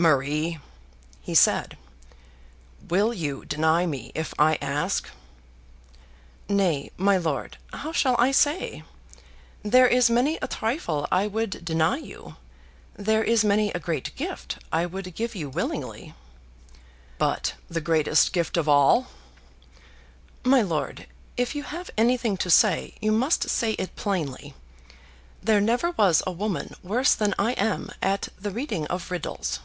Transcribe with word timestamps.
"Marie," 0.00 0.58
he 1.20 1.34
said, 1.34 1.76
"will 2.88 3.12
you 3.12 3.44
deny 3.44 3.84
me 3.84 4.10
if 4.14 4.32
I 4.38 4.56
ask?" 4.62 5.10
"Nay, 6.48 6.90
my 6.96 7.18
lord; 7.18 7.58
how 7.74 7.92
shall 7.92 8.16
I 8.18 8.30
say? 8.30 8.82
There 9.62 9.86
is 9.86 10.08
many 10.08 10.38
a 10.40 10.48
trifle 10.48 11.06
I 11.12 11.26
would 11.26 11.62
deny 11.66 11.98
you. 11.98 12.36
There 12.94 13.22
is 13.22 13.44
many 13.44 13.72
a 13.72 13.78
great 13.78 14.16
gift 14.16 14.56
I 14.72 14.86
would 14.86 15.14
give 15.14 15.34
you 15.34 15.50
willingly." 15.50 16.14
"But 17.18 17.52
the 17.68 17.82
greatest 17.82 18.32
gift 18.32 18.56
of 18.56 18.66
all?" 18.66 19.08
"My 20.42 20.62
lord, 20.62 21.08
if 21.36 21.54
you 21.54 21.62
have 21.62 21.90
anything 21.98 22.38
to 22.38 22.48
say, 22.48 22.94
you 23.02 23.12
must 23.12 23.50
say 23.50 23.72
it 23.72 23.96
plainly. 23.96 24.54
There 25.42 25.60
never 25.60 25.90
was 25.90 26.22
a 26.26 26.32
woman 26.32 26.72
worse 26.82 27.14
than 27.14 27.34
I 27.38 27.52
am 27.52 27.90
at 28.00 28.30
the 28.40 28.50
reading 28.50 28.86
of 28.86 29.10
riddles." 29.10 29.60